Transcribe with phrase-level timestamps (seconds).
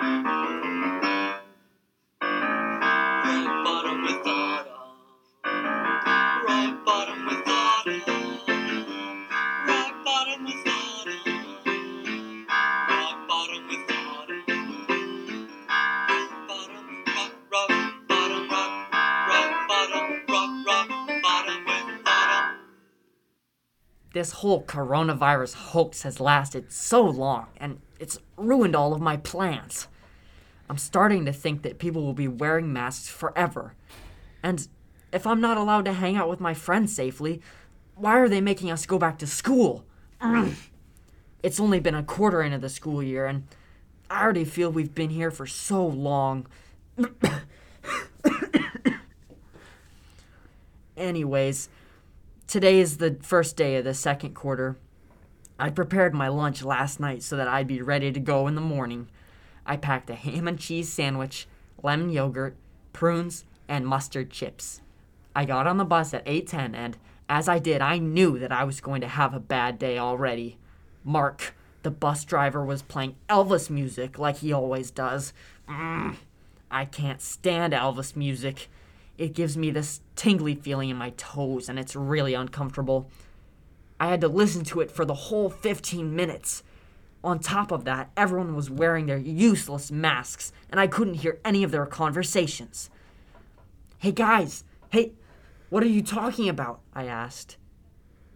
[0.00, 1.15] Thank you.
[24.16, 29.88] This whole coronavirus hoax has lasted so long, and it's ruined all of my plans.
[30.70, 33.74] I'm starting to think that people will be wearing masks forever.
[34.42, 34.66] And
[35.12, 37.42] if I'm not allowed to hang out with my friends safely,
[37.94, 39.84] why are they making us go back to school?
[41.42, 43.46] It's only been a quarter into the school year, and
[44.08, 46.46] I already feel we've been here for so long.
[50.96, 51.68] Anyways,
[52.56, 54.78] today is the first day of the second quarter.
[55.58, 58.62] I prepared my lunch last night so that I'd be ready to go in the
[58.62, 59.10] morning.
[59.66, 61.46] I packed a ham and cheese sandwich,
[61.82, 62.56] lemon yogurt,
[62.94, 64.80] prunes, and mustard chips.
[65.34, 66.96] I got on the bus at 8:10 and
[67.28, 70.56] as I did, I knew that I was going to have a bad day already.
[71.04, 75.34] Mark, the bus driver was playing Elvis music like he always does.
[75.68, 76.16] Mm,
[76.70, 78.70] I can't stand Elvis music.
[79.18, 83.10] It gives me this tingly feeling in my toes and it's really uncomfortable.
[83.98, 86.62] I had to listen to it for the whole 15 minutes.
[87.24, 91.64] On top of that, everyone was wearing their useless masks, and I couldn't hear any
[91.64, 92.90] of their conversations.
[93.98, 95.12] Hey guys, hey,
[95.70, 96.80] what are you talking about?
[96.94, 97.56] I asked.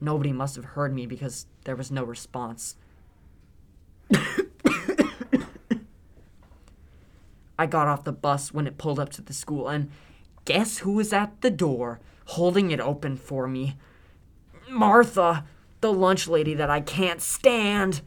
[0.00, 2.76] Nobody must have heard me because there was no response.
[7.58, 9.92] I got off the bus when it pulled up to the school, and
[10.44, 13.76] guess who was at the door, holding it open for me?
[14.68, 15.44] Martha,
[15.80, 18.00] the lunch lady that I can't stand.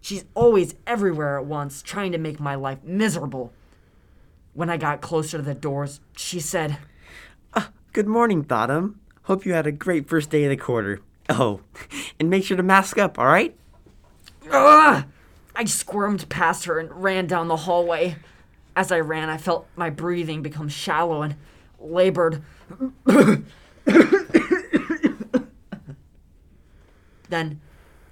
[0.00, 3.52] She's always everywhere at once, trying to make my life miserable.
[4.54, 6.78] When I got closer to the doors, she said,
[7.54, 8.94] ah, Good morning, Thottum.
[9.24, 11.00] Hope you had a great first day of the quarter.
[11.28, 11.60] Oh,
[12.20, 13.56] and make sure to mask up, all right?
[14.50, 15.04] Ugh!
[15.54, 18.16] I squirmed past her and ran down the hallway.
[18.76, 21.34] As I ran, I felt my breathing become shallow and
[21.78, 22.42] labored.
[27.28, 27.60] then,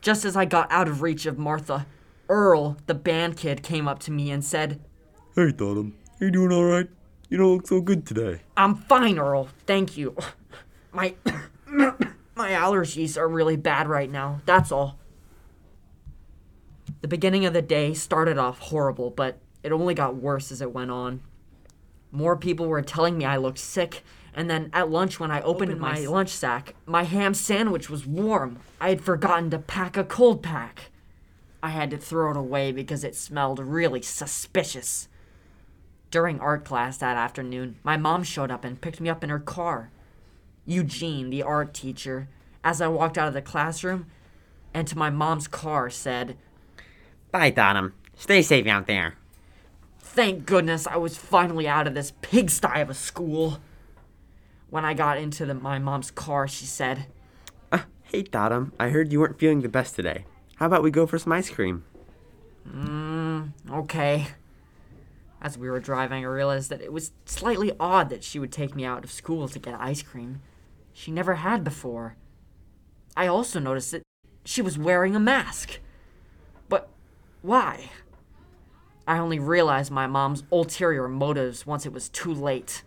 [0.00, 1.86] just as I got out of reach of Martha,
[2.28, 4.80] Earl, the band kid, came up to me and said,
[5.34, 5.96] Hey, Totem.
[6.20, 6.88] You doing alright?
[7.28, 8.42] You don't look so good today.
[8.56, 9.48] I'm fine, Earl.
[9.66, 10.16] Thank you.
[10.92, 11.14] My
[12.34, 14.40] my allergies are really bad right now.
[14.44, 14.98] That's all.
[17.00, 20.72] The beginning of the day started off horrible, but it only got worse as it
[20.72, 21.20] went on.
[22.12, 24.02] More people were telling me I looked sick,
[24.34, 28.58] and then at lunch when I opened, my lunch sack, my ham sandwich was warm.
[28.80, 30.90] I had forgotten to pack a cold pack.
[31.62, 35.08] I had to throw it away because it smelled really suspicious.
[36.10, 39.38] During art class that afternoon, my mom showed up and picked me up in her
[39.38, 39.90] car.
[40.66, 42.28] Eugene, the art teacher,
[42.64, 44.06] as I walked out of the classroom
[44.74, 46.36] and to my mom's car, said,
[47.30, 47.92] Bye, Thottum.
[48.16, 49.14] Stay safe out there.
[50.12, 53.60] Thank goodness I was finally out of this pigsty of a school.
[54.68, 57.06] When I got into the, my mom's car, she said,
[57.70, 58.72] Uh, hey, Thottum.
[58.80, 60.24] I heard you weren't feeling the best today.
[60.56, 61.84] How about we go for some ice cream?
[63.70, 64.26] Okay.
[65.40, 68.74] As we were driving, I realized that it was slightly odd that she would take
[68.74, 70.42] me out of school to get ice cream.
[70.92, 72.16] She never had before.
[73.16, 74.02] I also noticed that
[74.44, 75.78] she was wearing a mask.
[76.68, 76.88] But
[77.42, 77.90] why?
[79.10, 82.84] I only realized my mom's ulterior motives once it was too late.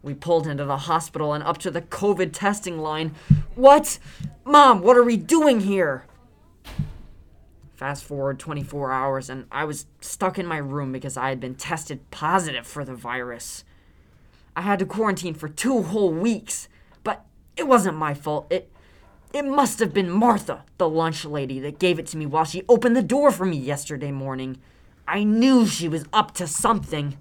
[0.00, 3.16] We pulled into the hospital and up to the COVID testing line.
[3.56, 3.98] What?
[4.44, 6.06] Mom, what are we doing here?
[7.74, 11.56] Fast forward 24 hours, and I was stuck in my room because I had been
[11.56, 13.64] tested positive for the virus.
[14.54, 16.68] I had to quarantine for two whole weeks,
[17.02, 18.46] but it wasn't my fault.
[18.50, 18.70] It
[19.32, 22.62] it must have been Martha, the lunch lady, that gave it to me while she
[22.68, 24.58] opened the door for me yesterday morning.
[25.06, 27.16] I knew she was up to something.